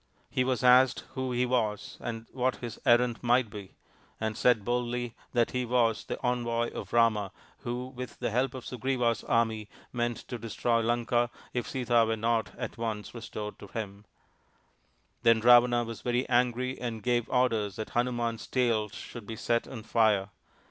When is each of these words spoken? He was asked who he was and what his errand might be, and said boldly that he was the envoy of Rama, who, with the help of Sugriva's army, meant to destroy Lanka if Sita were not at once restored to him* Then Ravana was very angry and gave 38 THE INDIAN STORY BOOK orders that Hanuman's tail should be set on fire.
He 0.31 0.43
was 0.43 0.63
asked 0.63 1.03
who 1.13 1.31
he 1.31 1.45
was 1.45 1.99
and 2.01 2.25
what 2.31 2.55
his 2.55 2.79
errand 2.87 3.21
might 3.21 3.51
be, 3.51 3.75
and 4.19 4.35
said 4.35 4.65
boldly 4.65 5.13
that 5.33 5.51
he 5.51 5.63
was 5.63 6.05
the 6.05 6.19
envoy 6.25 6.71
of 6.71 6.91
Rama, 6.91 7.31
who, 7.59 7.85
with 7.89 8.17
the 8.17 8.31
help 8.31 8.55
of 8.55 8.65
Sugriva's 8.65 9.23
army, 9.23 9.69
meant 9.93 10.17
to 10.29 10.39
destroy 10.39 10.81
Lanka 10.81 11.29
if 11.53 11.69
Sita 11.69 12.03
were 12.07 12.15
not 12.17 12.49
at 12.57 12.79
once 12.79 13.13
restored 13.13 13.59
to 13.59 13.67
him* 13.67 14.05
Then 15.21 15.39
Ravana 15.39 15.83
was 15.83 16.01
very 16.01 16.27
angry 16.27 16.81
and 16.81 17.03
gave 17.03 17.25
38 17.25 17.27
THE 17.27 17.27
INDIAN 17.27 17.27
STORY 17.41 17.45
BOOK 17.45 17.55
orders 17.67 17.75
that 17.75 17.89
Hanuman's 17.91 18.47
tail 18.47 18.89
should 18.89 19.27
be 19.27 19.35
set 19.35 19.67
on 19.67 19.83
fire. 19.83 20.29